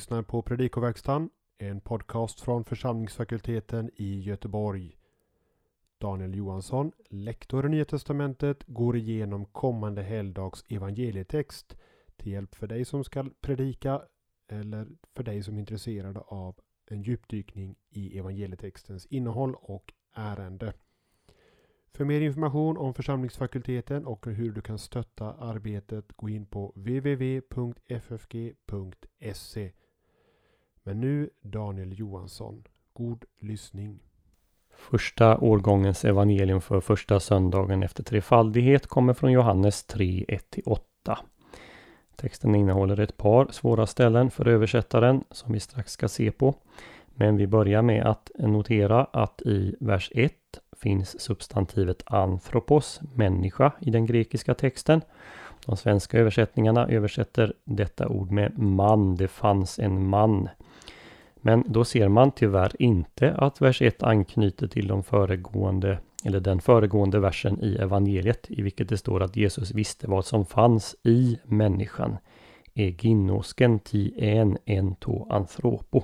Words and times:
lyssnar 0.00 0.22
på 0.22 0.42
Predikoverkstan, 0.42 1.30
en 1.58 1.80
podcast 1.80 2.40
från 2.40 2.64
församlingsfakulteten 2.64 3.90
i 3.96 4.20
Göteborg. 4.20 4.96
Daniel 5.98 6.34
Johansson, 6.34 6.92
lektor 7.08 7.66
i 7.66 7.68
Nya 7.68 7.84
Testamentet, 7.84 8.64
går 8.66 8.96
igenom 8.96 9.44
kommande 9.44 10.02
helgdags 10.02 10.64
evangelietext 10.68 11.76
till 12.16 12.32
hjälp 12.32 12.54
för 12.54 12.66
dig 12.66 12.84
som 12.84 13.04
ska 13.04 13.24
predika 13.40 14.02
eller 14.48 14.86
för 15.14 15.22
dig 15.22 15.42
som 15.42 15.54
är 15.54 15.60
intresserad 15.60 16.16
av 16.26 16.60
en 16.86 17.02
djupdykning 17.02 17.76
i 17.90 18.18
evangelietextens 18.18 19.06
innehåll 19.06 19.54
och 19.54 19.92
ärende. 20.14 20.72
För 21.92 22.04
mer 22.04 22.20
information 22.20 22.76
om 22.76 22.94
församlingsfakulteten 22.94 24.06
och 24.06 24.26
hur 24.26 24.52
du 24.52 24.60
kan 24.60 24.78
stötta 24.78 25.32
arbetet 25.32 26.12
gå 26.12 26.28
in 26.28 26.46
på 26.46 26.72
www.ffg.se. 26.76 27.50
Men 30.82 31.00
nu 31.00 31.30
Daniel 31.42 31.98
Johansson. 31.98 32.64
God 32.92 33.24
lyssning. 33.40 33.98
Första 34.76 35.38
årgångens 35.38 36.04
evangelium 36.04 36.60
för 36.60 36.80
första 36.80 37.20
söndagen 37.20 37.82
efter 37.82 38.02
trefaldighet 38.02 38.86
kommer 38.86 39.14
från 39.14 39.32
Johannes 39.32 39.84
3, 39.84 40.24
1-8. 40.28 40.80
Texten 42.16 42.54
innehåller 42.54 43.00
ett 43.00 43.16
par 43.16 43.48
svåra 43.50 43.86
ställen 43.86 44.30
för 44.30 44.48
översättaren 44.48 45.24
som 45.30 45.52
vi 45.52 45.60
strax 45.60 45.92
ska 45.92 46.08
se 46.08 46.30
på. 46.30 46.54
Men 47.14 47.36
vi 47.36 47.46
börjar 47.46 47.82
med 47.82 48.06
att 48.06 48.30
notera 48.38 49.04
att 49.04 49.42
i 49.42 49.76
vers 49.80 50.10
1 50.14 50.32
finns 50.76 51.20
substantivet 51.20 52.02
anthropos, 52.06 53.00
människa, 53.14 53.72
i 53.80 53.90
den 53.90 54.06
grekiska 54.06 54.54
texten. 54.54 55.00
De 55.66 55.76
svenska 55.76 56.18
översättningarna 56.18 56.88
översätter 56.88 57.52
detta 57.64 58.08
ord 58.08 58.30
med 58.30 58.58
man, 58.58 59.16
det 59.16 59.28
fanns 59.28 59.78
en 59.78 60.06
man. 60.06 60.48
Men 61.36 61.64
då 61.66 61.84
ser 61.84 62.08
man 62.08 62.30
tyvärr 62.30 62.82
inte 62.82 63.34
att 63.34 63.60
vers 63.60 63.82
1 63.82 64.02
anknyter 64.02 64.66
till 64.66 64.86
de 64.86 65.02
föregående, 65.02 65.98
eller 66.24 66.40
den 66.40 66.60
föregående 66.60 67.20
versen 67.20 67.60
i 67.62 67.76
evangeliet 67.76 68.46
i 68.48 68.62
vilket 68.62 68.88
det 68.88 68.96
står 68.96 69.22
att 69.22 69.36
Jesus 69.36 69.70
visste 69.70 70.10
vad 70.10 70.24
som 70.24 70.46
fanns 70.46 70.96
i 71.02 71.38
människan. 71.44 72.16
Eginosken 72.74 73.78
ti 73.78 74.14
en 74.16 74.58
ento 74.64 75.26
anthropo. 75.30 76.02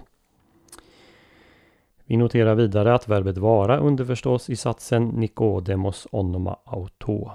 Vi 2.04 2.16
noterar 2.16 2.54
vidare 2.54 2.94
att 2.94 3.08
verbet 3.08 3.38
vara 3.38 3.78
underförstås 3.78 4.50
i 4.50 4.56
satsen 4.56 5.08
Nikodemos 5.08 6.06
onoma 6.10 6.56
auto. 6.64 7.30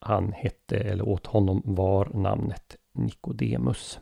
Han 0.00 0.32
hette, 0.32 0.76
eller 0.76 1.08
åt 1.08 1.26
honom 1.26 1.62
var 1.64 2.08
namnet 2.14 2.76
Nikodemus. 2.92 4.00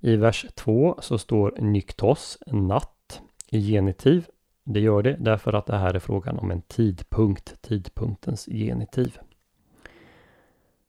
I 0.00 0.16
vers 0.16 0.46
2 0.54 0.96
så 1.00 1.18
står 1.18 1.54
nyktos, 1.58 2.38
natt, 2.46 3.22
i 3.50 3.60
genitiv. 3.60 4.26
Det 4.64 4.80
gör 4.80 5.02
det 5.02 5.16
därför 5.20 5.52
att 5.52 5.66
det 5.66 5.76
här 5.76 5.94
är 5.94 5.98
frågan 5.98 6.38
om 6.38 6.50
en 6.50 6.62
tidpunkt, 6.62 7.62
tidpunktens 7.62 8.46
genitiv. 8.46 9.18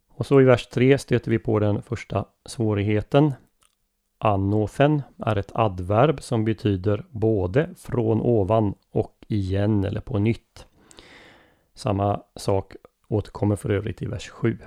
Och 0.07 0.25
så 0.25 0.41
i 0.41 0.43
vers 0.43 0.67
3 0.67 0.97
stöter 0.97 1.31
vi 1.31 1.39
på 1.39 1.59
den 1.59 1.81
första 1.81 2.25
svårigheten. 2.45 3.33
Anothen 4.17 5.01
är 5.17 5.35
ett 5.35 5.51
adverb 5.53 6.21
som 6.21 6.45
betyder 6.45 7.05
både 7.09 7.69
från 7.77 8.21
ovan 8.21 8.73
och 8.91 9.25
igen 9.27 9.83
eller 9.83 10.01
på 10.01 10.19
nytt. 10.19 10.65
Samma 11.73 12.23
sak 12.35 12.75
återkommer 13.13 13.55
för 13.55 13.69
övrigt 13.69 14.01
i 14.01 14.05
vers 14.05 14.29
7. 14.29 14.57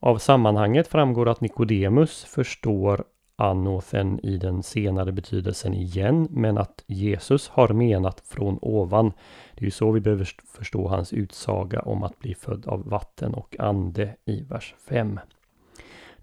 Av 0.00 0.18
sammanhanget 0.18 0.88
framgår 0.88 1.28
att 1.28 1.40
Nikodemus 1.40 2.24
förstår 2.24 3.04
anothen 3.36 4.20
i 4.22 4.36
den 4.36 4.62
senare 4.62 5.12
betydelsen 5.12 5.74
igen, 5.74 6.28
men 6.30 6.58
att 6.58 6.84
Jesus 6.86 7.48
har 7.48 7.68
menat 7.68 8.20
från 8.20 8.58
ovan. 8.62 9.12
Det 9.54 9.60
är 9.60 9.64
ju 9.64 9.70
så 9.70 9.90
vi 9.90 10.00
behöver 10.00 10.28
förstå 10.44 10.88
hans 10.88 11.12
utsaga 11.12 11.80
om 11.80 12.02
att 12.02 12.18
bli 12.18 12.34
född 12.34 12.66
av 12.66 12.88
vatten 12.88 13.34
och 13.34 13.56
ande 13.58 14.16
i 14.24 14.42
vers 14.42 14.74
5. 14.88 15.20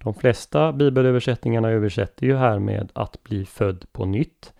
De 0.03 0.13
flesta 0.13 0.73
bibelöversättningarna 0.73 1.69
översätter 1.69 2.25
ju 2.25 2.35
här 2.35 2.59
med 2.59 2.91
att 2.93 3.23
bli 3.23 3.45
född 3.45 3.85
på 3.91 4.05
nytt. 4.05 4.53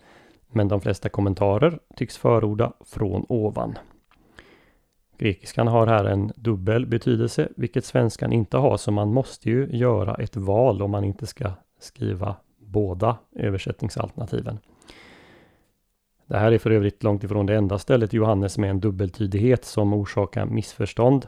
Men 0.48 0.68
de 0.68 0.80
flesta 0.80 1.08
kommentarer 1.08 1.78
tycks 1.96 2.16
förorda 2.16 2.72
från 2.80 3.26
ovan. 3.28 3.78
Grekiskan 5.20 5.66
har 5.66 5.86
här 5.86 6.04
en 6.04 6.32
dubbel 6.36 6.86
betydelse, 6.86 7.48
vilket 7.56 7.84
svenskan 7.84 8.32
inte 8.32 8.56
har, 8.56 8.76
så 8.76 8.92
man 8.92 9.12
måste 9.12 9.50
ju 9.50 9.68
göra 9.70 10.14
ett 10.14 10.36
val 10.36 10.82
om 10.82 10.90
man 10.90 11.04
inte 11.04 11.26
ska 11.26 11.52
skriva 11.80 12.36
båda 12.58 13.18
översättningsalternativen. 13.32 14.58
Det 16.26 16.36
här 16.36 16.52
är 16.52 16.58
för 16.58 16.70
övrigt 16.70 17.02
långt 17.02 17.24
ifrån 17.24 17.46
det 17.46 17.54
enda 17.54 17.78
stället 17.78 18.14
i 18.14 18.16
Johannes 18.16 18.58
med 18.58 18.70
en 18.70 18.80
dubbeltydighet 18.80 19.64
som 19.64 19.94
orsakar 19.94 20.46
missförstånd. 20.46 21.26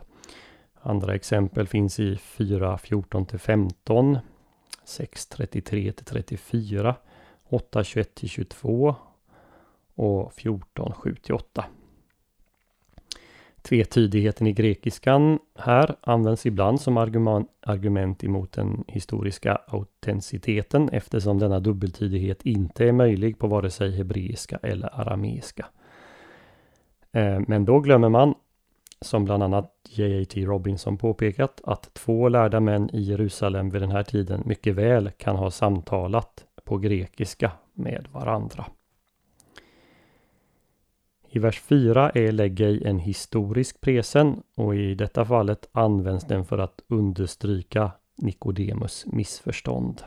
Andra 0.81 1.15
exempel 1.15 1.67
finns 1.67 2.01
i 2.01 2.15
4.14 2.15 3.39
15, 3.39 4.19
6.33 4.87 5.93
34, 6.05 6.97
8.21 7.49 8.27
22 8.27 8.95
och 9.95 10.33
14.7 10.33 11.33
8. 11.33 11.65
Tvetydigheten 13.63 14.47
i 14.47 14.53
grekiskan 14.53 15.39
här 15.59 15.97
används 16.01 16.47
ibland 16.47 16.81
som 16.81 16.97
argument 17.67 18.25
emot 18.25 18.53
den 18.53 18.85
historiska 18.89 19.59
autenticiteten 19.67 20.89
eftersom 20.89 21.39
denna 21.39 21.61
dubbeltydighet 21.61 22.43
inte 22.43 22.85
är 22.85 22.93
möjlig 22.93 23.39
på 23.39 23.47
vare 23.47 23.71
sig 23.71 23.97
hebreiska 23.97 24.59
eller 24.63 25.01
arameiska. 25.01 25.67
Eh, 27.13 27.41
men 27.47 27.65
då 27.65 27.81
glömmer 27.81 28.09
man 28.09 28.35
som 29.01 29.25
bland 29.25 29.43
annat 29.43 29.73
J.A.T. 29.89 30.45
Robinson 30.45 30.99
påpekat 30.99 31.61
att 31.65 31.95
två 31.95 32.29
lärda 32.29 32.61
män 32.61 32.91
i 32.93 33.01
Jerusalem 33.01 33.71
vid 33.71 33.83
den 33.83 33.91
här 33.91 34.03
tiden 34.03 34.43
mycket 34.47 34.75
väl 34.75 35.11
kan 35.11 35.37
ha 35.37 35.51
samtalat 35.51 36.45
på 36.65 36.79
grekiska 36.79 37.53
med 37.75 38.09
varandra. 38.13 38.67
I 41.35 41.39
vers 41.39 41.61
4 41.61 42.11
är 42.11 42.33
läggej 42.33 42.85
en 42.85 42.99
historisk 42.99 43.81
presen 43.81 44.43
och 44.55 44.77
i 44.77 44.95
detta 44.95 45.25
fallet 45.25 45.69
används 45.73 46.25
den 46.25 46.45
för 46.45 46.59
att 46.59 46.83
understryka 46.89 47.91
Nikodemus 48.17 49.07
missförstånd. 49.07 50.03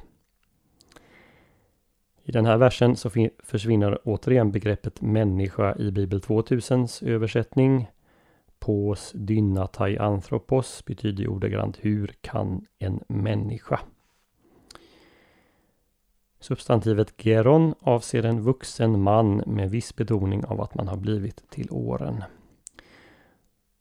I 2.24 2.32
den 2.32 2.46
här 2.46 2.58
versen 2.58 2.96
så 2.96 3.10
försvinner 3.40 4.00
återigen 4.04 4.52
begreppet 4.52 5.02
människa 5.02 5.76
i 5.76 5.92
Bibel 5.92 6.20
2000s 6.20 7.08
översättning 7.08 7.88
Pos 8.60 9.12
dynatai 9.16 9.98
anthropos 9.98 10.86
betyder 10.86 11.28
ordagrant 11.28 11.78
hur 11.82 12.16
kan 12.22 12.66
en 12.80 13.00
människa? 13.08 13.80
Substantivet 16.46 17.18
geron 17.18 17.74
avser 17.80 18.26
en 18.26 18.42
vuxen 18.42 19.02
man 19.02 19.44
med 19.46 19.70
viss 19.70 19.96
betoning 19.96 20.46
av 20.46 20.62
att 20.62 20.76
man 20.76 20.88
har 20.88 20.98
blivit 20.98 21.50
till 21.50 21.68
åren. 21.72 22.24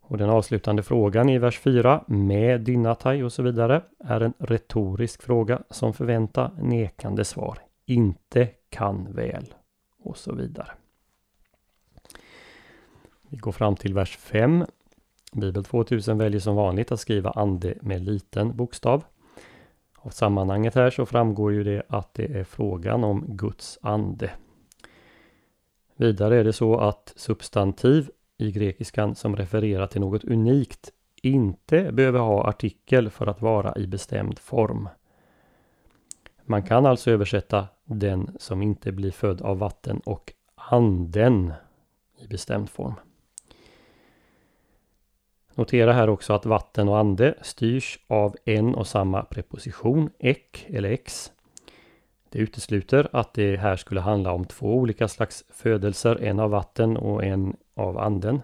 Och 0.01 0.19
den 0.19 0.31
avslutande 0.31 0.83
frågan 0.83 1.29
i 1.29 1.39
vers 1.39 1.61
4 1.61 2.05
med 2.07 2.61
dynatai 2.61 3.23
och 3.23 3.33
så 3.33 3.43
vidare 3.43 3.83
är 3.99 4.21
en 4.21 4.33
retorisk 4.39 5.23
fråga 5.23 5.63
som 5.71 5.93
förväntar 5.93 6.51
nekande 6.59 7.25
svar. 7.25 7.59
Inte 7.87 8.51
kan 8.69 9.13
väl 9.13 9.55
och 10.03 10.17
så 10.17 10.35
vidare. 10.35 10.71
Vi 13.29 13.37
går 13.37 13.53
fram 13.53 13.77
till 13.77 13.95
vers 13.95 14.17
5. 14.17 14.65
Bibel 15.33 15.65
2000 15.65 16.19
väljer 16.19 16.41
som 16.41 16.57
vanligt 16.57 16.93
att 16.93 17.01
skriva 17.01 17.31
ande 17.31 17.75
med 17.81 18.05
liten 18.05 18.57
bokstav. 18.57 19.05
Av 20.05 20.11
sammanhanget 20.11 20.75
här 20.75 20.91
så 20.91 21.07
framgår 21.07 21.53
ju 21.53 21.65
det 21.65 21.83
att 21.89 22.15
det 22.15 22.39
är 22.39 22.45
frågan 22.45 23.05
om 23.05 23.25
Guds 23.29 23.79
ande. 23.83 24.31
Vidare 25.97 26.41
är 26.41 26.45
det 26.45 26.53
så 26.53 26.79
att 26.79 27.13
substantiv 27.17 28.11
i 28.39 28.53
grekiskan 28.53 29.15
som 29.15 29.37
refererar 29.37 29.87
till 29.87 30.01
något 30.01 30.25
unikt 30.25 30.91
inte 31.23 31.93
behöver 31.93 32.19
ha 32.19 32.49
artikel 32.49 33.11
för 33.11 33.27
att 33.27 33.43
vara 33.43 33.77
i 33.77 33.87
bestämd 33.87 34.39
form. 34.39 34.89
Man 36.45 36.63
kan 36.63 36.87
alltså 36.87 37.11
översätta 37.11 37.69
den 37.85 38.37
som 38.39 38.63
inte 38.63 38.93
blir 38.93 39.11
född 39.11 39.43
av 39.43 39.59
vatten 39.59 40.01
och 40.05 40.33
anden 40.55 41.53
i 42.19 42.27
bestämd 42.27 42.71
form. 42.71 42.95
Notera 45.55 45.93
här 45.93 46.09
också 46.09 46.33
att 46.33 46.47
vatten 46.47 46.89
och 46.89 46.99
ande 46.99 47.35
styrs 47.43 47.99
av 48.07 48.37
en 48.45 48.75
och 48.75 48.87
samma 48.87 49.23
preposition, 49.23 50.11
ek 50.19 50.67
eller 50.69 50.91
ex. 50.91 51.33
Det 52.29 52.39
utesluter 52.39 53.09
att 53.13 53.35
det 53.35 53.57
här 53.57 53.77
skulle 53.77 54.01
handla 54.01 54.33
om 54.33 54.45
två 54.45 54.75
olika 54.75 55.09
slags 55.09 55.45
födelser, 55.49 56.19
en 56.23 56.41
av 56.41 56.51
vatten 56.51 56.97
och 56.97 57.25
en 57.25 57.57
av 57.75 57.99
anden. 57.99 58.41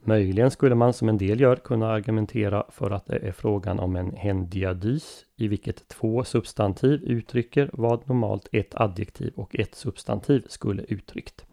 Möjligen 0.00 0.50
skulle 0.50 0.74
man 0.74 0.92
som 0.92 1.08
en 1.08 1.18
del 1.18 1.40
gör 1.40 1.56
kunna 1.56 1.88
argumentera 1.88 2.64
för 2.68 2.90
att 2.90 3.06
det 3.06 3.16
är 3.16 3.32
frågan 3.32 3.78
om 3.78 3.96
en 3.96 4.16
hendiadys 4.16 5.24
i 5.36 5.48
vilket 5.48 5.88
två 5.88 6.24
substantiv 6.24 7.02
uttrycker 7.04 7.70
vad 7.72 8.08
normalt 8.08 8.48
ett 8.52 8.74
adjektiv 8.74 9.32
och 9.36 9.56
ett 9.56 9.74
substantiv 9.74 10.44
skulle 10.48 10.82
uttryckt. 10.82 11.46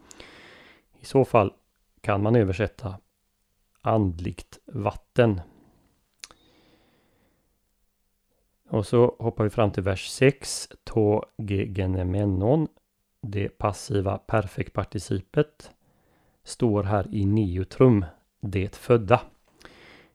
I 1.00 1.04
så 1.04 1.24
fall 1.24 1.52
kan 2.00 2.22
man 2.22 2.36
översätta 2.36 2.94
andligt 3.86 4.58
vatten. 4.66 5.40
Och 8.68 8.86
så 8.86 9.16
hoppar 9.18 9.44
vi 9.44 9.50
fram 9.50 9.70
till 9.70 9.82
vers 9.82 10.08
6. 10.08 10.68
To 10.84 11.22
gegenemenon. 11.38 12.68
Det 13.20 13.48
passiva 13.48 14.18
perfektparticipet 14.18 15.70
står 16.44 16.82
här 16.82 17.14
i 17.14 17.24
neutrum 17.24 18.04
det 18.40 18.76
födda. 18.76 19.20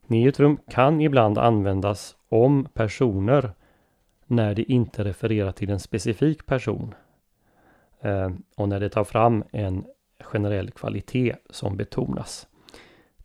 Neutrum 0.01 0.57
kan 0.69 1.01
ibland 1.01 1.37
användas 1.37 2.15
om 2.29 2.67
personer 2.73 3.51
när 4.25 4.55
det 4.55 4.71
inte 4.71 5.03
refererar 5.03 5.51
till 5.51 5.69
en 5.69 5.79
specifik 5.79 6.45
person 6.45 6.95
eh, 8.01 8.31
och 8.55 8.69
när 8.69 8.79
det 8.79 8.89
tar 8.89 9.03
fram 9.03 9.43
en 9.51 9.85
generell 10.19 10.71
kvalitet 10.71 11.35
som 11.49 11.77
betonas. 11.77 12.47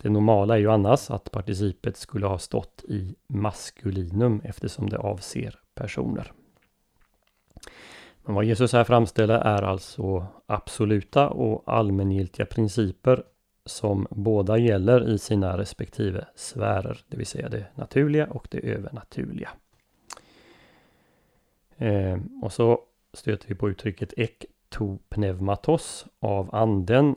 Det 0.01 0.09
normala 0.09 0.55
är 0.55 0.59
ju 0.59 0.71
annars 0.71 1.11
att 1.11 1.31
participet 1.31 1.97
skulle 1.97 2.25
ha 2.25 2.37
stått 2.37 2.83
i 2.87 3.15
maskulinum 3.27 4.41
eftersom 4.43 4.89
det 4.89 4.97
avser 4.97 5.59
personer. 5.75 6.31
Men 8.25 8.35
vad 8.35 8.45
Jesus 8.45 8.73
här 8.73 8.83
framställer 8.83 9.39
är 9.39 9.61
alltså 9.61 10.25
absoluta 10.45 11.29
och 11.29 11.63
allmängiltiga 11.65 12.45
principer 12.45 13.23
som 13.65 14.07
båda 14.09 14.57
gäller 14.57 15.09
i 15.09 15.17
sina 15.17 15.57
respektive 15.57 16.25
sfärer, 16.35 16.99
det 17.07 17.17
vill 17.17 17.25
säga 17.25 17.49
det 17.49 17.65
naturliga 17.75 18.27
och 18.27 18.47
det 18.51 18.59
övernaturliga. 18.59 19.49
Eh, 21.77 22.19
och 22.41 22.53
så 22.53 22.79
stöter 23.13 23.47
vi 23.47 23.55
på 23.55 23.69
uttrycket 23.69 24.13
ektopneumatos 24.17 26.05
av 26.19 26.55
anden. 26.55 27.15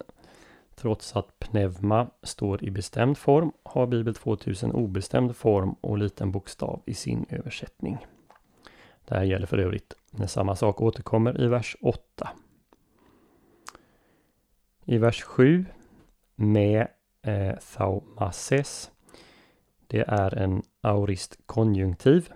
Trots 0.80 1.16
att 1.16 1.38
pneuma 1.38 2.10
står 2.22 2.64
i 2.64 2.70
bestämd 2.70 3.18
form 3.18 3.52
har 3.62 3.86
Bibel 3.86 4.14
2000 4.14 4.72
obestämd 4.72 5.36
form 5.36 5.74
och 5.80 5.98
liten 5.98 6.32
bokstav 6.32 6.82
i 6.86 6.94
sin 6.94 7.26
översättning. 7.28 8.06
Det 9.04 9.14
här 9.14 9.22
gäller 9.22 9.46
för 9.46 9.58
övrigt 9.58 9.94
när 10.10 10.26
samma 10.26 10.56
sak 10.56 10.80
återkommer 10.80 11.40
i 11.40 11.46
vers 11.46 11.76
8. 11.80 12.30
I 14.84 14.98
vers 14.98 15.22
7 15.22 15.66
med 16.34 16.88
eh, 17.22 17.54
thaumases. 17.76 18.90
Det 19.86 20.04
är 20.08 20.38
en 20.38 20.62
aurist 20.80 21.38
konjunktiv. 21.46 22.32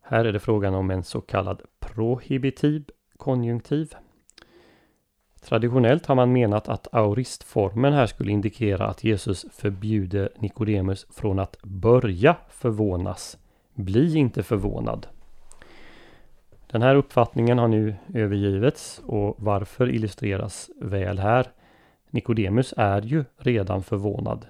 Här 0.00 0.24
är 0.24 0.32
det 0.32 0.40
frågan 0.40 0.74
om 0.74 0.90
en 0.90 1.02
så 1.02 1.20
kallad 1.20 1.62
prohibitiv 1.80 2.90
konjunktiv. 3.16 3.94
Traditionellt 5.40 6.06
har 6.06 6.14
man 6.14 6.32
menat 6.32 6.68
att 6.68 6.94
auristformen 6.94 7.92
här 7.92 8.06
skulle 8.06 8.32
indikera 8.32 8.86
att 8.86 9.04
Jesus 9.04 9.46
förbjuder 9.52 10.28
Nikodemus 10.38 11.06
från 11.10 11.38
att 11.38 11.56
börja 11.62 12.36
förvånas. 12.48 13.38
Bli 13.74 14.16
inte 14.16 14.42
förvånad. 14.42 15.06
Den 16.70 16.82
här 16.82 16.94
uppfattningen 16.94 17.58
har 17.58 17.68
nu 17.68 17.94
övergivits 18.14 19.00
och 19.06 19.34
varför 19.38 19.90
illustreras 19.90 20.70
väl 20.80 21.18
här. 21.18 21.46
Nikodemus 22.10 22.74
är 22.76 23.02
ju 23.02 23.24
redan 23.36 23.82
förvånad. 23.82 24.46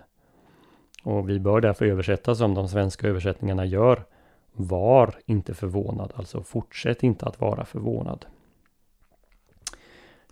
Och 1.03 1.29
vi 1.29 1.39
bör 1.39 1.61
därför 1.61 1.87
översätta 1.87 2.35
som 2.35 2.55
de 2.55 2.69
svenska 2.69 3.09
översättningarna 3.09 3.65
gör. 3.65 4.05
Var 4.53 5.15
inte 5.27 5.55
förvånad, 5.55 6.13
alltså 6.17 6.43
fortsätt 6.43 7.03
inte 7.03 7.27
att 7.27 7.41
vara 7.41 7.65
förvånad. 7.65 8.27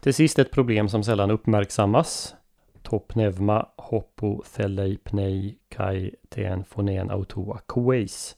Till 0.00 0.14
sist 0.14 0.38
ett 0.38 0.50
problem 0.50 0.88
som 0.88 1.02
sällan 1.02 1.30
uppmärksammas. 1.30 2.34
Topnevma 2.82 3.66
hoppo 3.76 4.42
theleipnei 4.56 5.58
kai 5.68 6.14
ten 6.28 6.64
fonen 6.64 7.10
autoa 7.10 7.58
kueis. 7.66 8.36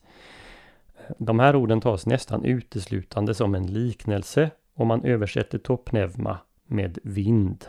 De 1.18 1.38
här 1.38 1.56
orden 1.56 1.80
tas 1.80 2.06
nästan 2.06 2.44
uteslutande 2.44 3.34
som 3.34 3.54
en 3.54 3.66
liknelse 3.66 4.50
om 4.74 4.88
man 4.88 5.04
översätter 5.04 5.58
topnevma 5.58 6.38
med 6.66 6.98
vind. 7.02 7.64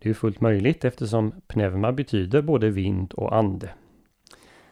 Det 0.00 0.10
är 0.10 0.14
fullt 0.14 0.40
möjligt 0.40 0.84
eftersom 0.84 1.32
pneuma 1.46 1.92
betyder 1.92 2.42
både 2.42 2.70
vind 2.70 3.12
och 3.12 3.36
ande. 3.36 3.70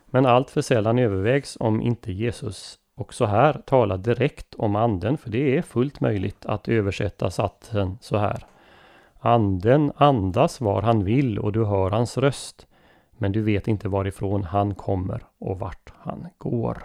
Men 0.06 0.26
allt 0.26 0.50
för 0.50 0.60
sällan 0.60 0.98
övervägs 0.98 1.56
om 1.60 1.80
inte 1.80 2.12
Jesus 2.12 2.78
också 2.94 3.24
här 3.24 3.52
tala 3.52 3.96
direkt 3.96 4.54
om 4.54 4.76
anden, 4.76 5.18
för 5.18 5.30
det 5.30 5.56
är 5.56 5.62
fullt 5.62 6.00
möjligt 6.00 6.46
att 6.46 6.68
översätta 6.68 7.30
satsen 7.30 7.98
så 8.00 8.16
här. 8.16 8.46
Anden 9.20 9.92
andas 9.96 10.60
var 10.60 10.82
han 10.82 11.04
vill 11.04 11.38
och 11.38 11.52
du 11.52 11.64
hör 11.64 11.90
hans 11.90 12.18
röst, 12.18 12.66
men 13.10 13.32
du 13.32 13.42
vet 13.42 13.68
inte 13.68 13.88
varifrån 13.88 14.44
han 14.44 14.74
kommer 14.74 15.22
och 15.38 15.58
vart 15.58 15.92
han 15.98 16.26
går. 16.38 16.82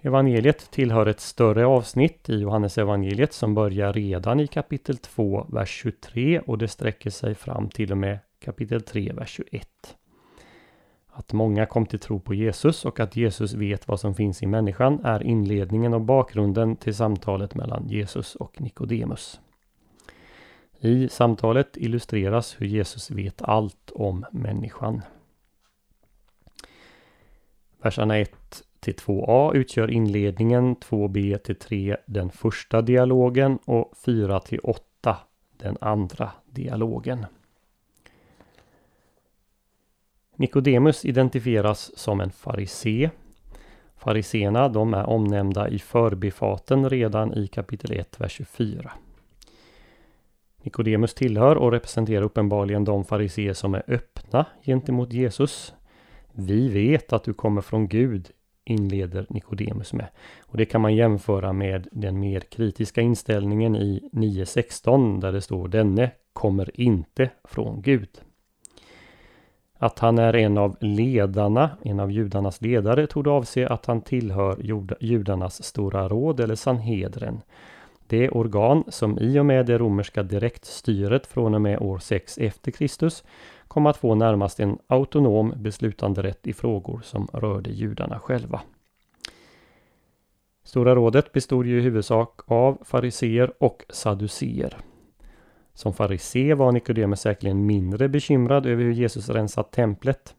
Evangeliet 0.00 0.70
tillhör 0.70 1.06
ett 1.06 1.20
större 1.20 1.66
avsnitt 1.66 2.28
i 2.28 2.38
Johannes 2.38 2.78
evangeliet 2.78 3.32
som 3.32 3.54
börjar 3.54 3.92
redan 3.92 4.40
i 4.40 4.46
kapitel 4.46 4.98
2, 4.98 5.46
vers 5.52 5.68
23 5.68 6.40
och 6.40 6.58
det 6.58 6.68
sträcker 6.68 7.10
sig 7.10 7.34
fram 7.34 7.68
till 7.68 7.92
och 7.92 7.98
med 7.98 8.18
kapitel 8.40 8.82
3, 8.82 9.12
vers 9.12 9.30
21. 9.30 9.68
Att 11.18 11.32
många 11.32 11.66
kom 11.66 11.86
till 11.86 11.98
tro 11.98 12.20
på 12.20 12.34
Jesus 12.34 12.84
och 12.84 13.00
att 13.00 13.16
Jesus 13.16 13.54
vet 13.54 13.88
vad 13.88 14.00
som 14.00 14.14
finns 14.14 14.42
i 14.42 14.46
människan 14.46 15.04
är 15.04 15.22
inledningen 15.22 15.94
och 15.94 16.00
bakgrunden 16.00 16.76
till 16.76 16.94
samtalet 16.94 17.54
mellan 17.54 17.88
Jesus 17.88 18.34
och 18.34 18.60
Nikodemus. 18.60 19.40
I 20.80 21.08
samtalet 21.08 21.76
illustreras 21.76 22.56
hur 22.60 22.66
Jesus 22.66 23.10
vet 23.10 23.42
allt 23.42 23.90
om 23.94 24.24
människan. 24.32 25.02
Verserna 27.82 28.18
1 28.18 28.62
till 28.80 28.94
2a 28.94 29.54
utgör 29.54 29.90
inledningen, 29.90 30.76
2b 30.76 31.38
till 31.38 31.56
3 31.56 31.96
den 32.06 32.30
första 32.30 32.82
dialogen 32.82 33.58
och 33.64 33.92
4 34.04 34.40
till 34.40 34.60
8 34.62 35.16
den 35.56 35.76
andra 35.80 36.30
dialogen. 36.50 37.26
Nikodemus 40.38 41.04
identifieras 41.04 41.98
som 41.98 42.20
en 42.20 42.30
farisé. 42.30 43.10
Fariséerna 43.96 44.68
de 44.68 44.94
är 44.94 45.06
omnämnda 45.06 45.68
i 45.68 45.78
förbifaten 45.78 46.90
redan 46.90 47.34
i 47.34 47.46
kapitel 47.46 47.92
1, 47.92 48.20
vers 48.20 48.32
24. 48.32 48.92
Nikodemus 50.62 51.14
tillhör 51.14 51.56
och 51.56 51.72
representerar 51.72 52.22
uppenbarligen 52.22 52.84
de 52.84 53.04
fariséer 53.04 53.52
som 53.52 53.74
är 53.74 53.82
öppna 53.86 54.46
gentemot 54.64 55.12
Jesus. 55.12 55.74
Vi 56.32 56.68
vet 56.68 57.12
att 57.12 57.24
du 57.24 57.34
kommer 57.34 57.60
från 57.60 57.88
Gud, 57.88 58.28
inleder 58.64 59.26
Nikodemus 59.28 59.92
med. 59.92 60.08
Och 60.46 60.56
Det 60.56 60.64
kan 60.64 60.80
man 60.80 60.94
jämföra 60.94 61.52
med 61.52 61.88
den 61.92 62.20
mer 62.20 62.40
kritiska 62.40 63.00
inställningen 63.00 63.76
i 63.76 64.08
9.16 64.12 65.20
där 65.20 65.32
det 65.32 65.40
står 65.40 65.68
denne 65.68 66.10
kommer 66.32 66.80
inte 66.80 67.30
från 67.44 67.82
Gud. 67.82 68.08
Att 69.78 69.98
han 69.98 70.18
är 70.18 70.36
en 70.36 70.58
av 70.58 70.76
ledarna, 70.80 71.70
en 71.82 72.00
av 72.00 72.12
judarnas 72.12 72.60
ledare, 72.60 73.06
tog 73.06 73.28
avse 73.28 73.68
att 73.68 73.86
han 73.86 74.00
tillhör 74.00 74.56
judarnas 75.00 75.64
stora 75.64 76.08
råd 76.08 76.40
eller 76.40 76.54
Sanhedren. 76.54 77.40
Det 78.06 78.30
organ 78.30 78.84
som 78.88 79.18
i 79.18 79.38
och 79.38 79.46
med 79.46 79.66
det 79.66 79.78
romerska 79.78 80.22
direktstyret 80.22 81.26
från 81.26 81.54
och 81.54 81.60
med 81.60 81.78
år 81.78 81.98
6 81.98 82.38
efter 82.38 82.70
Kristus 82.70 83.24
kom 83.68 83.86
att 83.86 83.96
få 83.96 84.14
närmast 84.14 84.60
en 84.60 84.78
autonom 84.86 85.52
beslutanderätt 85.56 86.46
i 86.46 86.52
frågor 86.52 87.00
som 87.04 87.28
rörde 87.32 87.70
judarna 87.70 88.18
själva. 88.18 88.60
Stora 90.64 90.94
rådet 90.94 91.32
bestod 91.32 91.66
ju 91.66 91.78
i 91.78 91.82
huvudsak 91.82 92.40
av 92.46 92.78
fariseer 92.84 93.52
och 93.58 93.84
saduceer. 93.88 94.76
Som 95.78 95.92
farisé 95.92 96.54
var 96.54 96.72
Nikodemus 96.72 97.20
säkerligen 97.20 97.66
mindre 97.66 98.08
bekymrad 98.08 98.66
över 98.66 98.84
hur 98.84 98.92
Jesus 98.92 99.28
rensat 99.28 99.72
templet 99.72 100.34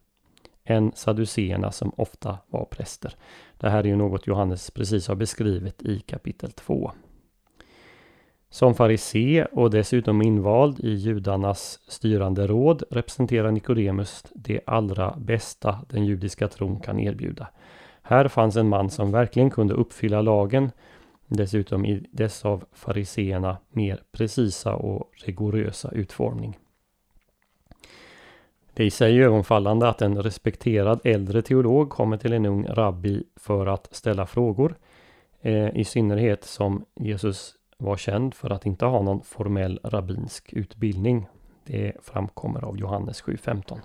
än 0.64 0.92
saduceerna 0.94 1.72
som 1.72 1.92
ofta 1.96 2.38
var 2.46 2.64
präster. 2.64 3.14
Det 3.58 3.70
här 3.70 3.78
är 3.78 3.88
ju 3.88 3.96
något 3.96 4.26
Johannes 4.26 4.70
precis 4.70 5.08
har 5.08 5.14
beskrivit 5.14 5.82
i 5.82 6.00
kapitel 6.00 6.52
2. 6.52 6.92
Som 8.50 8.74
farisé 8.74 9.44
och 9.44 9.70
dessutom 9.70 10.22
invald 10.22 10.80
i 10.80 10.90
judarnas 10.90 11.80
styrande 11.88 12.46
råd 12.46 12.82
representerar 12.90 13.50
Nikodemus 13.50 14.24
det 14.34 14.60
allra 14.66 15.16
bästa 15.18 15.78
den 15.88 16.04
judiska 16.04 16.48
tron 16.48 16.80
kan 16.80 17.00
erbjuda. 17.00 17.48
Här 18.02 18.28
fanns 18.28 18.56
en 18.56 18.68
man 18.68 18.90
som 18.90 19.12
verkligen 19.12 19.50
kunde 19.50 19.74
uppfylla 19.74 20.22
lagen 20.22 20.70
Dessutom 21.32 21.84
i 21.84 22.06
dess 22.10 22.44
av 22.44 22.64
fariseerna 22.72 23.56
mer 23.70 24.02
precisa 24.12 24.74
och 24.74 25.10
rigorösa 25.24 25.90
utformning. 25.90 26.58
Det 28.74 28.82
är 28.82 28.86
i 28.86 28.90
sig 28.90 29.22
ögonfallande 29.22 29.88
att 29.88 30.02
en 30.02 30.22
respekterad 30.22 31.00
äldre 31.04 31.42
teolog 31.42 31.90
kommer 31.90 32.16
till 32.16 32.32
en 32.32 32.46
ung 32.46 32.66
rabbi 32.66 33.24
för 33.36 33.66
att 33.66 33.94
ställa 33.94 34.26
frågor. 34.26 34.74
Eh, 35.40 35.76
I 35.76 35.84
synnerhet 35.84 36.44
som 36.44 36.84
Jesus 36.94 37.54
var 37.78 37.96
känd 37.96 38.34
för 38.34 38.50
att 38.50 38.66
inte 38.66 38.84
ha 38.84 39.02
någon 39.02 39.22
formell 39.22 39.80
rabbinsk 39.84 40.52
utbildning. 40.52 41.26
Det 41.64 41.92
framkommer 42.02 42.64
av 42.64 42.78
Johannes 42.78 43.22
7.15. 43.22 43.78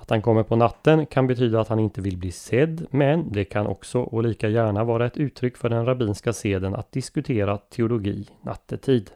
Att 0.00 0.10
han 0.10 0.22
kommer 0.22 0.42
på 0.42 0.56
natten 0.56 1.06
kan 1.06 1.26
betyda 1.26 1.60
att 1.60 1.68
han 1.68 1.78
inte 1.78 2.00
vill 2.00 2.16
bli 2.16 2.32
sedd, 2.32 2.86
men 2.90 3.32
det 3.32 3.44
kan 3.44 3.66
också 3.66 4.00
och 4.00 4.22
lika 4.22 4.48
gärna 4.48 4.84
vara 4.84 5.06
ett 5.06 5.16
uttryck 5.16 5.56
för 5.56 5.68
den 5.68 5.86
rabbinska 5.86 6.32
seden 6.32 6.74
att 6.74 6.92
diskutera 6.92 7.58
teologi 7.58 8.28
nattetid. 8.42 9.10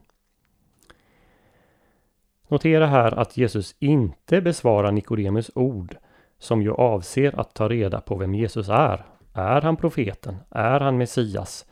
Notera 2.49 2.87
här 2.87 3.19
att 3.19 3.37
Jesus 3.37 3.75
inte 3.79 4.41
besvarar 4.41 4.93
Nikodemus 4.93 5.50
ord 5.55 5.97
som 6.38 6.62
ju 6.62 6.73
avser 6.73 7.41
att 7.41 7.55
ta 7.55 7.69
reda 7.69 8.00
på 8.00 8.17
vem 8.17 8.35
Jesus 8.35 8.69
är. 8.69 9.05
Är 9.35 9.61
han 9.61 9.76
profeten? 9.76 10.37
Är 10.50 10.81
han 10.81 10.99
Messias? 10.99 11.67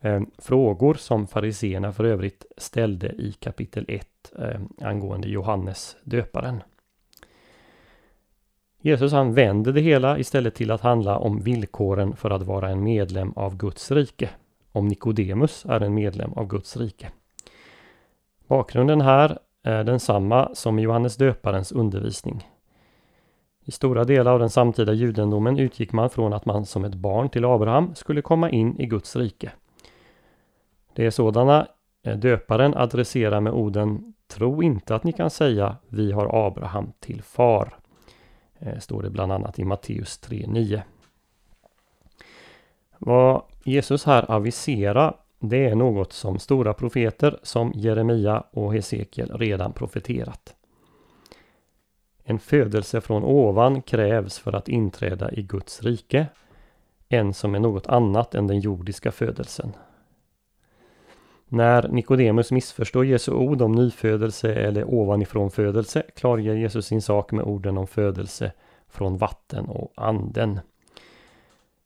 Ehm, 0.00 0.30
frågor 0.38 0.94
som 0.94 1.26
fariseerna 1.26 1.92
för 1.92 2.04
övrigt 2.04 2.46
ställde 2.56 3.08
i 3.08 3.32
kapitel 3.32 3.84
1 3.88 4.06
ehm, 4.38 4.68
angående 4.80 5.28
Johannes 5.28 5.96
döparen. 6.04 6.62
Jesus 8.80 9.12
han 9.12 9.34
vänder 9.34 9.72
det 9.72 9.80
hela 9.80 10.18
istället 10.18 10.54
till 10.54 10.70
att 10.70 10.80
handla 10.80 11.18
om 11.18 11.40
villkoren 11.40 12.16
för 12.16 12.30
att 12.30 12.42
vara 12.42 12.68
en 12.68 12.82
medlem 12.82 13.32
av 13.36 13.56
Guds 13.56 13.90
rike. 13.90 14.30
Om 14.72 14.88
Nikodemus 14.88 15.66
är 15.68 15.80
en 15.80 15.94
medlem 15.94 16.32
av 16.32 16.46
Guds 16.46 16.76
rike. 16.76 17.10
Bakgrunden 18.46 19.00
här 19.00 19.38
är 19.62 19.84
densamma 19.84 20.50
som 20.54 20.78
i 20.78 20.82
Johannes 20.82 21.16
döparens 21.16 21.72
undervisning. 21.72 22.46
I 23.64 23.70
stora 23.70 24.04
delar 24.04 24.32
av 24.32 24.38
den 24.38 24.50
samtida 24.50 24.92
judendomen 24.92 25.58
utgick 25.58 25.92
man 25.92 26.10
från 26.10 26.32
att 26.32 26.46
man 26.46 26.66
som 26.66 26.84
ett 26.84 26.94
barn 26.94 27.28
till 27.28 27.44
Abraham 27.44 27.94
skulle 27.94 28.22
komma 28.22 28.50
in 28.50 28.80
i 28.80 28.86
Guds 28.86 29.16
rike. 29.16 29.52
Det 30.94 31.06
är 31.06 31.10
sådana 31.10 31.66
eh, 32.06 32.16
döparen 32.16 32.74
adresserar 32.74 33.40
med 33.40 33.52
orden 33.52 34.14
Tro 34.28 34.62
inte 34.62 34.94
att 34.94 35.04
ni 35.04 35.12
kan 35.12 35.30
säga 35.30 35.76
vi 35.88 36.12
har 36.12 36.46
Abraham 36.46 36.92
till 37.00 37.22
far. 37.22 37.77
Eh, 38.58 38.78
står 38.78 39.02
det 39.02 39.10
bland 39.10 39.32
annat 39.32 39.58
i 39.58 39.64
Matteus 39.64 40.20
3.9. 40.22 40.82
Vad 42.98 43.42
Jesus 43.64 44.04
här 44.04 44.30
aviserar 44.30 45.16
det 45.40 45.64
är 45.64 45.74
något 45.74 46.12
som 46.12 46.38
stora 46.38 46.74
profeter 46.74 47.38
som 47.42 47.72
Jeremia 47.74 48.44
och 48.50 48.74
Hesekiel 48.74 49.38
redan 49.38 49.72
profeterat. 49.72 50.54
En 52.24 52.38
födelse 52.38 53.00
från 53.00 53.24
ovan 53.24 53.82
krävs 53.82 54.38
för 54.38 54.52
att 54.52 54.68
inträda 54.68 55.32
i 55.32 55.42
Guds 55.42 55.82
rike. 55.82 56.26
En 57.08 57.34
som 57.34 57.54
är 57.54 57.58
något 57.58 57.86
annat 57.86 58.34
än 58.34 58.46
den 58.46 58.60
jordiska 58.60 59.12
födelsen. 59.12 59.72
När 61.48 61.88
Nikodemus 61.88 62.52
missförstår 62.52 63.06
Jesu 63.06 63.32
ord 63.32 63.62
om 63.62 63.72
nyfödelse 63.72 64.54
eller 64.54 64.94
ovanifrån 64.94 65.50
födelse 65.50 66.02
klargör 66.16 66.54
Jesus 66.54 66.86
sin 66.86 67.02
sak 67.02 67.32
med 67.32 67.44
orden 67.44 67.78
om 67.78 67.86
födelse 67.86 68.52
från 68.88 69.16
vatten 69.16 69.64
och 69.64 69.92
anden. 69.96 70.60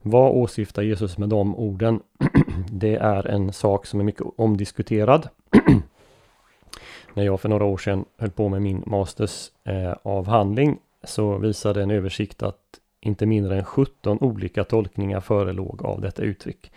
Vad 0.02 0.32
åsyftar 0.32 0.82
Jesus 0.82 1.18
med 1.18 1.28
de 1.28 1.56
orden? 1.56 2.00
Det 2.70 2.96
är 2.96 3.26
en 3.26 3.52
sak 3.52 3.86
som 3.86 4.00
är 4.00 4.04
mycket 4.04 4.26
omdiskuterad. 4.36 5.28
När 7.14 7.24
jag 7.24 7.40
för 7.40 7.48
några 7.48 7.64
år 7.64 7.76
sedan 7.78 8.04
höll 8.18 8.30
på 8.30 8.48
med 8.48 8.62
min 8.62 8.82
mastersavhandling 8.86 10.70
eh, 10.70 10.76
så 11.04 11.38
visade 11.38 11.82
en 11.82 11.90
översikt 11.90 12.42
att 12.42 12.58
inte 13.00 13.26
mindre 13.26 13.58
än 13.58 13.64
17 13.64 14.18
olika 14.20 14.64
tolkningar 14.64 15.20
förelåg 15.20 15.82
av 15.82 16.00
detta 16.00 16.22
uttryck. 16.22 16.72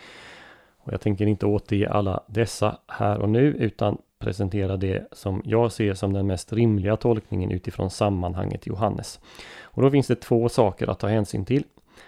Och 0.85 0.93
jag 0.93 1.01
tänker 1.01 1.25
inte 1.25 1.45
återge 1.45 1.89
alla 1.89 2.23
dessa 2.27 2.77
här 2.87 3.19
och 3.19 3.29
nu 3.29 3.47
utan 3.47 3.97
presentera 4.19 4.77
det 4.77 5.07
som 5.11 5.41
jag 5.45 5.71
ser 5.71 5.93
som 5.93 6.13
den 6.13 6.27
mest 6.27 6.53
rimliga 6.53 6.97
tolkningen 6.97 7.51
utifrån 7.51 7.89
sammanhanget 7.89 8.67
Johannes. 8.67 9.19
Och 9.63 9.81
då 9.81 9.91
finns 9.91 10.07
det 10.07 10.15
två 10.15 10.49
saker 10.49 10.87
att 10.87 10.99
ta 10.99 11.07
hänsyn 11.07 11.45
till. 11.45 11.63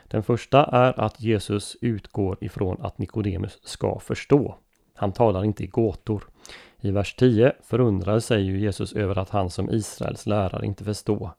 Den 0.07 0.23
första 0.23 0.65
är 0.65 0.99
att 0.99 1.21
Jesus 1.21 1.77
utgår 1.81 2.37
ifrån 2.41 2.77
att 2.81 2.97
Nikodemus 2.97 3.59
ska 3.63 3.99
förstå. 3.99 4.55
Han 4.95 5.11
talar 5.11 5.43
inte 5.43 5.63
i 5.63 5.67
gåtor. 5.67 6.23
I 6.81 6.91
vers 6.91 7.15
10 7.15 7.53
förundrar 7.63 8.19
sig 8.19 8.41
ju 8.41 8.59
Jesus 8.59 8.93
över 8.93 9.17
att 9.17 9.29
han 9.29 9.49
som 9.49 9.69
Israels 9.69 10.25
lärare 10.25 10.65
inte 10.65 10.83
förstår. 10.83 11.31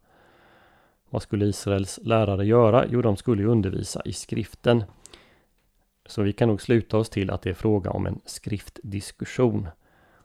Vad 1.10 1.22
skulle 1.22 1.46
Israels 1.46 2.00
lärare 2.02 2.46
göra? 2.46 2.84
Jo, 2.88 3.02
de 3.02 3.16
skulle 3.16 3.44
undervisa 3.44 4.02
i 4.04 4.12
skriften. 4.12 4.84
Så 6.08 6.22
vi 6.22 6.32
kan 6.32 6.48
nog 6.48 6.62
sluta 6.62 6.98
oss 6.98 7.10
till 7.10 7.30
att 7.30 7.42
det 7.42 7.50
är 7.50 7.54
fråga 7.54 7.90
om 7.90 8.06
en 8.06 8.20
skriftdiskussion. 8.24 9.68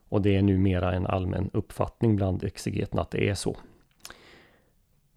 Och 0.10 0.22
det 0.22 0.36
är 0.36 0.42
numera 0.42 0.94
en 0.94 1.08
allmän 1.08 1.50
uppfattning 1.54 2.16
bland 2.16 2.44
exegeterna 2.44 3.02
att 3.02 3.12
det 3.12 3.30
är 3.30 3.36
så. 3.36 3.58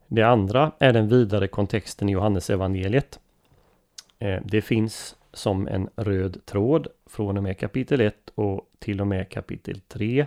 Det 0.07 0.23
andra 0.23 0.73
är 0.79 0.93
den 0.93 1.09
vidare 1.09 1.49
kontexten 1.49 2.09
i 2.09 2.13
Johannes 2.13 2.51
evangeliet. 2.51 3.21
Eh, 4.19 4.41
det 4.45 4.63
finns 4.63 5.17
som 5.33 5.69
en 5.69 5.89
röd 5.97 6.47
tråd 6.47 6.87
från 7.07 7.37
och 7.37 7.43
med 7.43 7.59
kapitel 7.59 8.01
1 8.01 8.15
och 8.35 8.71
till 8.79 9.01
och 9.01 9.07
med 9.07 9.29
kapitel 9.29 9.81
3, 9.81 10.27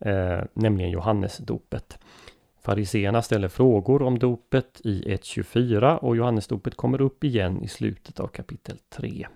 eh, 0.00 0.40
nämligen 0.52 0.90
Johannesdopet. 0.90 1.98
Fariseerna 2.62 3.22
ställer 3.22 3.48
frågor 3.48 4.02
om 4.02 4.18
dopet 4.18 4.80
i 4.84 5.02
1.24 5.06 5.96
och 5.96 6.16
Johannesdopet 6.16 6.74
kommer 6.74 7.00
upp 7.00 7.24
igen 7.24 7.62
i 7.62 7.68
slutet 7.68 8.20
av 8.20 8.26
kapitel 8.26 8.78
3. 8.88 9.26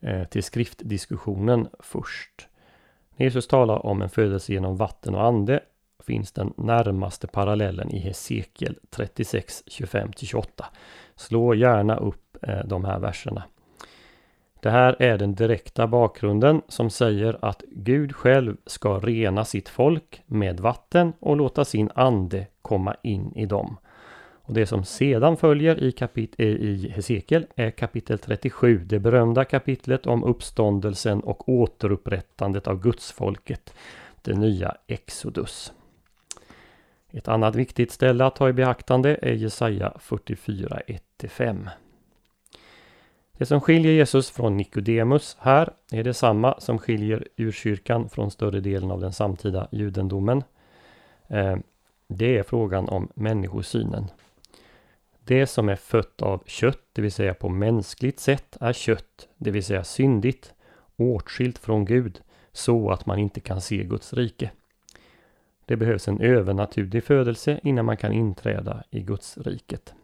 Eh, 0.00 0.24
till 0.24 0.42
skriftdiskussionen 0.42 1.68
först. 1.78 2.48
När 3.16 3.26
Jesus 3.26 3.48
talar 3.48 3.86
om 3.86 4.02
en 4.02 4.08
födelse 4.08 4.52
genom 4.52 4.76
vatten 4.76 5.14
och 5.14 5.24
ande 5.24 5.60
finns 6.06 6.32
den 6.32 6.52
närmaste 6.56 7.26
parallellen 7.26 7.90
i 7.90 7.98
Hesekiel 7.98 8.78
36, 8.90 9.62
25-28. 9.66 10.44
Slå 11.16 11.54
gärna 11.54 11.96
upp 11.96 12.36
eh, 12.42 12.64
de 12.64 12.84
här 12.84 12.98
verserna. 12.98 13.42
Det 14.62 14.70
här 14.70 15.02
är 15.02 15.18
den 15.18 15.34
direkta 15.34 15.86
bakgrunden 15.86 16.62
som 16.68 16.90
säger 16.90 17.44
att 17.44 17.62
Gud 17.70 18.16
själv 18.16 18.56
ska 18.66 18.98
rena 18.98 19.44
sitt 19.44 19.68
folk 19.68 20.22
med 20.26 20.60
vatten 20.60 21.12
och 21.20 21.36
låta 21.36 21.64
sin 21.64 21.90
ande 21.94 22.46
komma 22.62 22.96
in 23.02 23.32
i 23.36 23.46
dem. 23.46 23.76
Och 24.48 24.54
Det 24.54 24.66
som 24.66 24.84
sedan 24.84 25.36
följer 25.36 25.82
i, 25.82 25.92
kapit 25.92 26.34
eh, 26.38 26.46
i 26.46 26.92
Hesekiel 26.94 27.46
är 27.54 27.70
kapitel 27.70 28.18
37, 28.18 28.78
det 28.84 28.98
berömda 28.98 29.44
kapitlet 29.44 30.06
om 30.06 30.24
uppståndelsen 30.24 31.20
och 31.20 31.48
återupprättandet 31.48 32.66
av 32.66 32.80
gudsfolket, 32.80 33.74
det 34.22 34.34
nya 34.34 34.74
Exodus. 34.86 35.72
Ett 37.10 37.28
annat 37.28 37.54
viktigt 37.54 37.92
ställe 37.92 38.24
att 38.24 38.36
ta 38.36 38.48
i 38.48 38.52
beaktande 38.52 39.18
är 39.22 39.32
Jesaja 39.32 39.92
44, 39.98 40.80
1-5. 41.18 41.68
Det 43.32 43.46
som 43.46 43.60
skiljer 43.60 43.92
Jesus 43.92 44.30
från 44.30 44.56
Nikodemus 44.56 45.36
här 45.40 45.70
är 45.92 46.04
detsamma 46.04 46.60
som 46.60 46.78
skiljer 46.78 47.28
urkyrkan 47.36 48.08
från 48.08 48.30
större 48.30 48.60
delen 48.60 48.90
av 48.90 49.00
den 49.00 49.12
samtida 49.12 49.68
judendomen. 49.70 50.42
Eh, 51.26 51.56
det 52.06 52.38
är 52.38 52.42
frågan 52.42 52.88
om 52.88 53.08
människosynen. 53.14 54.10
Det 55.28 55.46
som 55.46 55.68
är 55.68 55.76
fött 55.76 56.22
av 56.22 56.42
kött, 56.46 56.82
det 56.92 57.02
vill 57.02 57.12
säga 57.12 57.34
på 57.34 57.48
mänskligt 57.48 58.20
sätt, 58.20 58.56
är 58.60 58.72
kött, 58.72 59.28
det 59.36 59.50
vill 59.50 59.64
säga 59.64 59.84
syndigt, 59.84 60.54
åtskilt 60.96 61.58
från 61.58 61.84
Gud, 61.84 62.20
så 62.52 62.90
att 62.90 63.06
man 63.06 63.18
inte 63.18 63.40
kan 63.40 63.60
se 63.60 63.84
Guds 63.84 64.12
rike. 64.12 64.50
Det 65.64 65.76
behövs 65.76 66.08
en 66.08 66.20
övernaturlig 66.20 67.04
födelse 67.04 67.60
innan 67.62 67.84
man 67.84 67.96
kan 67.96 68.12
inträda 68.12 68.84
i 68.90 69.00
Guds 69.00 69.38
riket. 69.38 69.94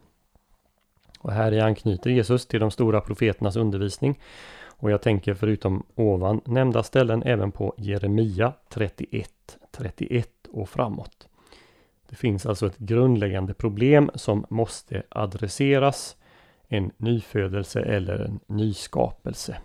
Och 1.19 1.31
här 1.31 1.59
anknyter 1.59 2.09
Jesus 2.09 2.47
till 2.47 2.59
de 2.59 2.71
stora 2.71 3.01
profeternas 3.01 3.55
undervisning. 3.55 4.19
Och 4.65 4.91
jag 4.91 5.01
tänker 5.01 5.33
förutom 5.33 5.83
ovan 5.95 6.41
nämnda 6.45 6.83
ställen 6.83 7.23
även 7.23 7.51
på 7.51 7.73
Jeremia 7.77 8.53
31, 8.69 9.57
31 9.71 10.29
och 10.51 10.69
framåt. 10.69 11.27
Det 12.09 12.15
finns 12.15 12.45
alltså 12.45 12.67
ett 12.67 12.77
grundläggande 12.77 13.53
problem 13.53 14.11
som 14.15 14.45
måste 14.49 15.03
adresseras. 15.09 16.17
En 16.67 16.91
nyfödelse 16.97 17.81
eller 17.81 18.19
en 18.19 18.39
nyskapelse. 18.47 19.57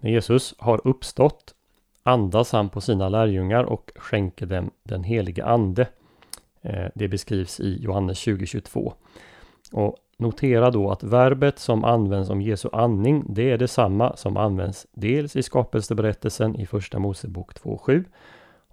När 0.00 0.10
Jesus 0.10 0.54
har 0.58 0.80
uppstått 0.88 1.54
andas 2.02 2.52
han 2.52 2.68
på 2.68 2.80
sina 2.80 3.08
lärjungar 3.08 3.64
och 3.64 3.90
skänker 3.96 4.46
dem 4.46 4.70
den 4.82 5.04
helige 5.04 5.44
ande. 5.44 5.86
Eh, 6.62 6.86
det 6.94 7.08
beskrivs 7.08 7.60
i 7.60 7.82
Johannes 7.82 8.24
2022. 8.24 8.94
Och 9.72 9.96
Notera 10.20 10.70
då 10.70 10.90
att 10.90 11.02
verbet 11.02 11.58
som 11.58 11.84
används 11.84 12.30
om 12.30 12.42
Jesu 12.42 12.68
andning, 12.72 13.24
det 13.28 13.50
är 13.50 13.58
detsamma 13.58 14.16
som 14.16 14.36
används 14.36 14.86
dels 14.92 15.36
i 15.36 15.42
skapelseberättelsen 15.42 16.56
i 16.56 16.66
Första 16.66 16.98
Mosebok 16.98 17.54
2.7 17.54 18.04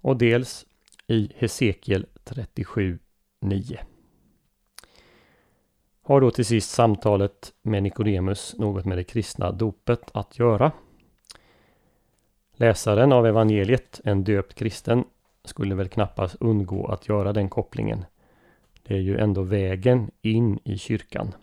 och 0.00 0.16
dels 0.16 0.66
i 1.06 1.32
Hesekiel 1.36 2.06
37.9. 2.28 3.78
Har 6.02 6.20
då 6.20 6.30
till 6.30 6.44
sist 6.44 6.70
samtalet 6.70 7.52
med 7.62 7.82
Nikodemus 7.82 8.54
något 8.58 8.84
med 8.84 8.98
det 8.98 9.04
kristna 9.04 9.52
dopet 9.52 10.10
att 10.14 10.38
göra? 10.38 10.72
Läsaren 12.52 13.12
av 13.12 13.26
evangeliet, 13.26 14.00
en 14.04 14.24
döpt 14.24 14.54
kristen, 14.54 15.04
skulle 15.44 15.74
väl 15.74 15.88
knappast 15.88 16.36
undgå 16.40 16.86
att 16.86 17.08
göra 17.08 17.32
den 17.32 17.48
kopplingen. 17.48 18.04
Det 18.82 18.94
är 18.94 19.00
ju 19.00 19.18
ändå 19.18 19.42
vägen 19.42 20.10
in 20.22 20.58
i 20.64 20.78
kyrkan. 20.78 21.34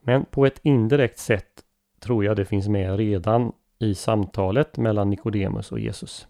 Men 0.00 0.24
på 0.24 0.46
ett 0.46 0.60
indirekt 0.62 1.18
sätt 1.18 1.64
tror 2.00 2.24
jag 2.24 2.36
det 2.36 2.44
finns 2.44 2.68
med 2.68 2.96
redan 2.96 3.52
i 3.78 3.94
samtalet 3.94 4.76
mellan 4.76 5.10
Nikodemus 5.10 5.72
och 5.72 5.80
Jesus. 5.80 6.28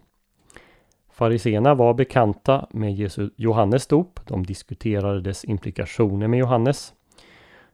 Fariseerna 1.17 1.75
var 1.75 1.93
bekanta 1.93 2.67
med 2.71 2.93
Jesu, 2.93 3.29
Johannes 3.35 3.87
dop. 3.87 4.19
De 4.27 4.45
diskuterade 4.45 5.21
dess 5.21 5.45
implikationer 5.45 6.27
med 6.27 6.39
Johannes. 6.39 6.93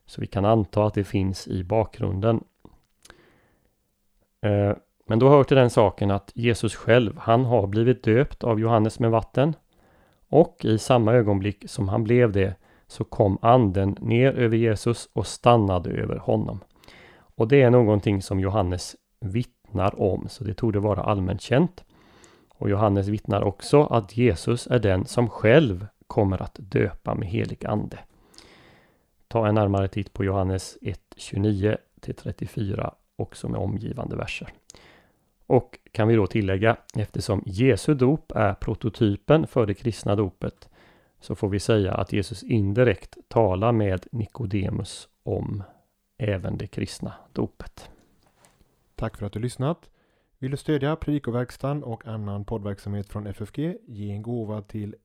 Så 0.05 0.21
vi 0.21 0.27
kan 0.27 0.45
anta 0.45 0.85
att 0.85 0.93
det 0.93 1.03
finns 1.03 1.47
i 1.47 1.63
bakgrunden. 1.63 2.43
Eh, 4.41 4.71
men 5.05 5.19
då 5.19 5.29
hör 5.29 5.43
till 5.43 5.57
den 5.57 5.69
saken 5.69 6.11
att 6.11 6.31
Jesus 6.35 6.75
själv, 6.75 7.17
han 7.17 7.45
har 7.45 7.67
blivit 7.67 8.03
döpt 8.03 8.43
av 8.43 8.59
Johannes 8.59 8.99
med 8.99 9.11
vatten. 9.11 9.55
Och 10.29 10.65
i 10.65 10.77
samma 10.77 11.13
ögonblick 11.13 11.69
som 11.69 11.89
han 11.89 12.03
blev 12.03 12.31
det 12.31 12.55
så 12.87 13.03
kom 13.03 13.37
anden 13.41 13.97
ner 13.99 14.33
över 14.33 14.57
Jesus 14.57 15.09
och 15.13 15.27
stannade 15.27 15.89
över 15.89 16.17
honom. 16.17 16.59
Och 17.35 17.47
det 17.47 17.61
är 17.61 17.69
någonting 17.69 18.21
som 18.21 18.39
Johannes 18.39 18.95
vittnar 19.19 20.01
om, 20.01 20.27
så 20.29 20.43
det 20.43 20.53
tog 20.53 20.73
det 20.73 20.79
vara 20.79 21.03
allmänt 21.03 21.41
känt. 21.41 21.83
Och 22.63 22.69
Johannes 22.69 23.07
vittnar 23.07 23.41
också 23.41 23.83
att 23.83 24.17
Jesus 24.17 24.67
är 24.67 24.79
den 24.79 25.05
som 25.05 25.29
själv 25.29 25.87
kommer 26.07 26.41
att 26.41 26.55
döpa 26.59 27.15
med 27.15 27.27
helig 27.27 27.65
ande. 27.65 27.99
Ta 29.27 29.47
en 29.47 29.55
närmare 29.55 29.87
titt 29.87 30.13
på 30.13 30.23
Johannes 30.23 30.77
1, 30.81 30.99
29 31.15 31.77
34 32.01 32.93
också 33.15 33.49
med 33.49 33.59
omgivande 33.59 34.15
verser. 34.15 34.47
Och 35.47 35.79
kan 35.91 36.07
vi 36.07 36.15
då 36.15 36.27
tillägga, 36.27 36.77
eftersom 36.95 37.43
Jesu 37.45 37.93
dop 37.93 38.31
är 38.35 38.53
prototypen 38.53 39.47
för 39.47 39.65
det 39.65 39.73
kristna 39.73 40.15
dopet, 40.15 40.69
så 41.19 41.35
får 41.35 41.49
vi 41.49 41.59
säga 41.59 41.93
att 41.93 42.13
Jesus 42.13 42.43
indirekt 42.43 43.17
talar 43.27 43.71
med 43.71 44.07
Nikodemus 44.11 45.07
om 45.23 45.63
även 46.17 46.57
det 46.57 46.67
kristna 46.67 47.13
dopet. 47.33 47.89
Tack 48.95 49.17
för 49.17 49.25
att 49.25 49.33
du 49.33 49.39
lyssnat. 49.39 49.89
Vill 50.43 50.51
du 50.51 50.57
stödja 50.57 50.95
Predikoverkstan 50.95 51.83
och 51.83 52.07
annan 52.07 52.45
poddverksamhet 52.45 53.09
från 53.09 53.27
FFG? 53.27 53.77
Ge 53.87 54.11
en 54.11 54.21
gåva 54.21 54.61
till 54.61 54.95